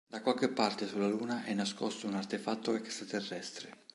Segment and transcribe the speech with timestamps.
[0.11, 3.83] Da qualche parte sulla Luna è nascosto un artefatto extraterrestre.